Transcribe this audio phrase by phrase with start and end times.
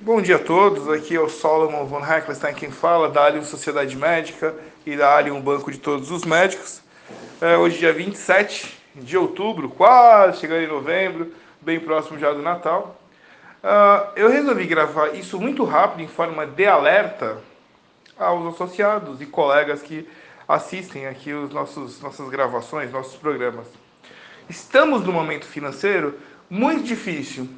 [0.00, 3.96] Bom dia a todos, aqui é o Solomon von Heckelstein quem fala, da Allium Sociedade
[3.96, 4.54] Médica
[4.86, 6.80] e da Allium Banco de Todos os Médicos.
[7.40, 12.96] É, hoje, dia 27 de outubro, quase chegando em novembro, bem próximo já do Natal.
[13.60, 17.38] Uh, eu resolvi gravar isso muito rápido, em forma de alerta
[18.16, 20.08] aos associados e colegas que
[20.46, 23.66] assistem aqui os nossos nossas gravações, nossos programas.
[24.48, 26.14] Estamos num momento financeiro
[26.48, 27.48] muito difícil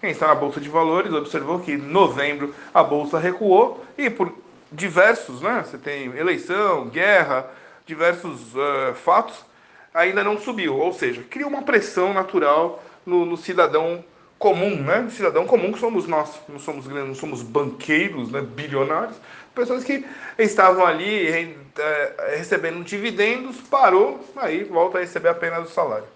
[0.00, 4.32] quem está na Bolsa de Valores observou que em novembro a Bolsa recuou e por
[4.72, 5.62] diversos, né?
[5.64, 7.50] Você tem eleição, guerra,
[7.84, 9.44] diversos uh, fatos,
[9.92, 10.76] ainda não subiu.
[10.76, 14.02] Ou seja, cria uma pressão natural no, no cidadão
[14.38, 15.00] comum, né?
[15.00, 16.40] No cidadão comum que somos nós.
[16.48, 18.40] Não somos grandes, não somos banqueiros, né?
[18.40, 19.16] bilionários.
[19.54, 20.02] Pessoas que
[20.38, 26.06] estavam ali uh, recebendo dividendos, parou, aí volta a receber apenas o salário.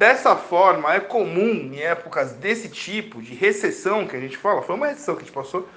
[0.00, 4.74] Dessa forma, é comum em épocas desse tipo de recessão que a gente fala, foi
[4.74, 5.68] uma recessão que a gente passou,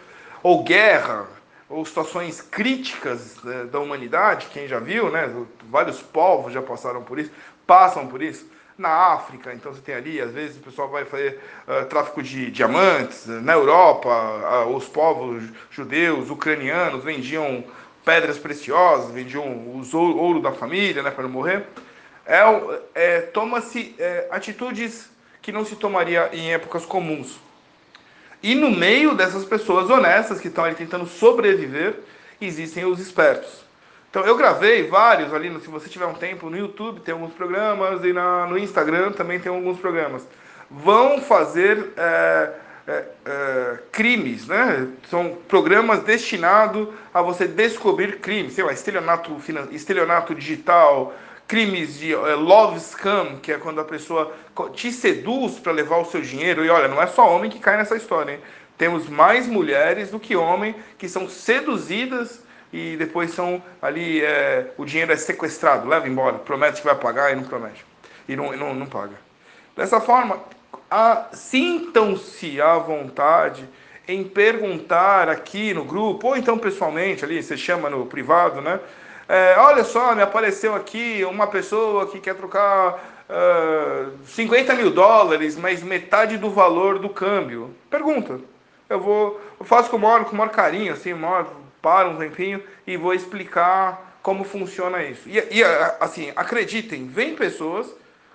[0.42, 1.28] ou guerra,
[1.68, 5.30] ou situações críticas né, da humanidade, quem já viu, né?
[5.70, 7.32] Vários povos já passaram por isso,
[7.68, 8.50] passam por isso.
[8.78, 12.50] Na África, então você tem ali, às vezes o pessoal vai fazer uh, tráfico de
[12.50, 13.26] diamantes.
[13.28, 14.10] Na Europa,
[14.66, 17.66] uh, os povos judeus, ucranianos vendiam
[18.06, 21.68] pedras preciosas, vendiam ouro, ouro da família, né, para não morrer
[22.26, 22.40] é,
[22.96, 25.10] é toma-se é, atitudes
[25.42, 27.40] que não se tomaria em épocas comuns.
[28.42, 31.96] E no meio dessas pessoas honestas que estão ali tentando sobreviver,
[32.42, 33.64] existem os espertos.
[34.10, 38.04] Então eu gravei vários ali, se você tiver um tempo, no YouTube tem alguns programas
[38.04, 40.28] e na, no Instagram também tem alguns programas.
[40.70, 42.54] Vão fazer é,
[42.86, 44.88] é, é, crimes, né?
[45.10, 49.36] São programas destinados a você descobrir crimes, sei lá, estelionato,
[49.72, 51.14] estelionato digital,
[51.48, 54.34] crimes de é, love scam, que é quando a pessoa
[54.74, 56.64] te seduz para levar o seu dinheiro.
[56.64, 58.40] E olha, não é só homem que cai nessa história, hein?
[58.78, 62.42] Temos mais mulheres do que homem que são seduzidas
[62.72, 67.32] e depois são ali, é, o dinheiro é sequestrado, leva embora, promete que vai pagar
[67.32, 67.86] e não promete.
[68.28, 69.16] E não, não, não paga.
[69.76, 70.40] Dessa forma,
[71.34, 73.68] sintam-se à vontade
[74.08, 78.80] em perguntar aqui no grupo, ou então pessoalmente ali, você chama no privado, né?
[79.34, 85.58] É, olha só, me apareceu aqui uma pessoa que quer trocar uh, 50 mil dólares,
[85.58, 87.76] mas metade do valor do câmbio.
[87.90, 88.40] Pergunta.
[88.88, 91.52] Eu vou, eu faço com o maior, com o maior carinho, assim, maior,
[91.82, 95.28] para um tempinho e vou explicar como funciona isso.
[95.28, 95.64] E, e
[96.00, 97.88] assim, acreditem, vem pessoas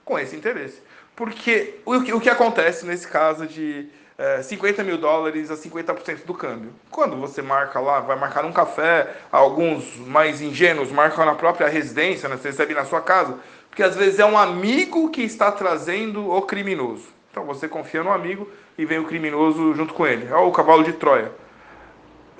[0.04, 0.82] com esse interesse.
[1.14, 3.88] Porque o, o que acontece nesse caso de
[4.18, 6.72] é, 50 mil dólares a 50% do câmbio.
[6.90, 12.28] Quando você marca lá, vai marcar um café, alguns mais ingênuos marcam na própria residência,
[12.28, 13.38] né, você recebe na sua casa,
[13.70, 17.06] porque às vezes é um amigo que está trazendo o criminoso.
[17.30, 20.26] Então você confia no amigo e vem o criminoso junto com ele.
[20.26, 21.30] É o cavalo de Troia.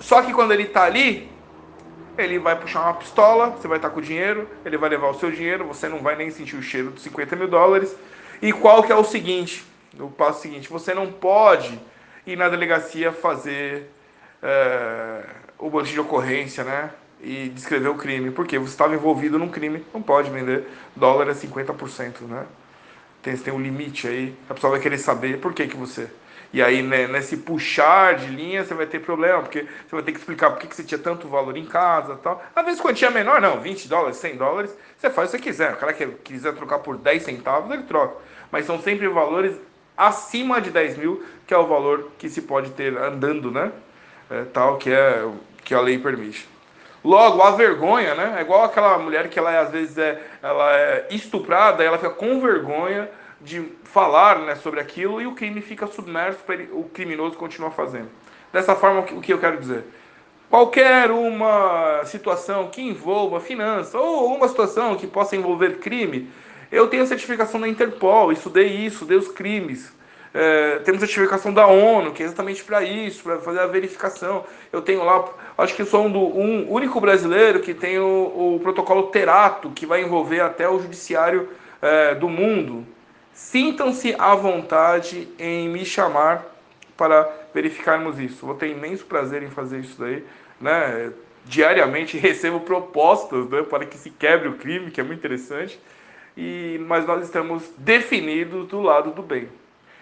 [0.01, 1.31] Só que quando ele está ali,
[2.17, 5.15] ele vai puxar uma pistola, você vai estar com o dinheiro, ele vai levar o
[5.15, 7.95] seu dinheiro, você não vai nem sentir o cheiro dos 50 mil dólares.
[8.43, 9.65] E qual que é o seguinte?
[9.99, 11.79] O passo seguinte: você não pode
[12.27, 13.91] ir na delegacia fazer
[14.43, 15.25] é,
[15.59, 16.91] o boletim de ocorrência, né?
[17.21, 21.35] E descrever o crime, porque você estava envolvido num crime, não pode vender dólar a
[21.35, 22.47] 50%, né?
[23.23, 26.09] Tem, tem um limite aí, a pessoa vai querer saber por que, que você.
[26.53, 30.13] E aí, né, nesse puxar de linha, você vai ter problema, porque você vai ter
[30.13, 32.43] que explicar por que, que você tinha tanto valor em casa tal.
[32.57, 35.75] Às vezes, quantia menor, não, 20 dólares, 100 dólares, você faz o que você quiser.
[35.75, 38.17] O cara que quiser trocar por 10 centavos, ele troca.
[38.51, 39.57] Mas são sempre valores
[39.99, 43.73] acima de 10 mil, que é o valor que se pode ter andando, né?
[44.31, 45.29] É, tal que é
[45.65, 46.49] que a lei permite.
[47.05, 48.37] Logo, a vergonha, né?
[48.39, 52.41] É igual aquela mulher que ela às vezes é, ela é estuprada, ela fica com
[52.41, 53.11] vergonha
[53.41, 58.09] de falar né, sobre aquilo e o crime fica submerso para o criminoso continuar fazendo.
[58.53, 59.85] Dessa forma, o que eu quero dizer?
[60.51, 66.31] Qualquer uma situação que envolva finança ou uma situação que possa envolver crime,
[66.71, 69.93] eu tenho certificação da Interpol, estudei isso, estudei os crimes.
[70.35, 74.45] É, temos certificação da ONU, que é exatamente para isso, para fazer a verificação.
[74.71, 75.25] Eu tenho lá,
[75.57, 79.87] acho que sou um, do, um único brasileiro que tem o, o, protocolo Terato, que
[79.87, 81.49] vai envolver até o judiciário
[81.81, 82.87] é, do mundo.
[83.33, 86.45] Sintam-se à vontade em me chamar
[86.97, 88.45] para verificarmos isso.
[88.45, 90.25] Vou ter imenso prazer em fazer isso daí.
[90.61, 91.13] Né?
[91.47, 95.81] Diariamente recebo propostas né, para que se quebre o crime, que é muito interessante
[96.39, 99.49] e, mas nós estamos definidos do lado do bem.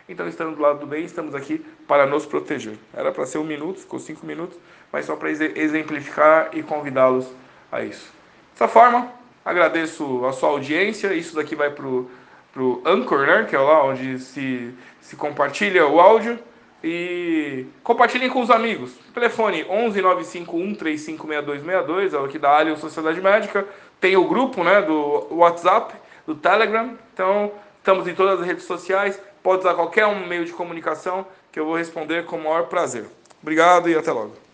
[0.07, 2.75] Então, estando do lado do bem, estamos aqui para nos proteger.
[2.93, 4.59] Era para ser um minuto, ficou cinco minutos,
[4.93, 7.27] mas só para exemplificar e convidá-los
[7.73, 8.13] a isso.
[8.53, 9.11] Dessa forma,
[9.43, 11.15] agradeço a sua audiência.
[11.15, 15.99] Isso daqui vai para o Anchor, né, que é lá onde se, se compartilha o
[15.99, 16.39] áudio.
[16.85, 18.93] E compartilhem com os amigos.
[19.15, 23.67] Telefone 11 951 356262, é o aqui da Alien Sociedade Médica.
[23.99, 25.95] Tem o grupo né, do WhatsApp,
[26.27, 26.97] do Telegram.
[27.13, 29.21] Então, estamos em todas as redes sociais.
[29.43, 33.07] Pode usar qualquer um meio de comunicação que eu vou responder com o maior prazer.
[33.41, 34.46] Obrigado e até logo.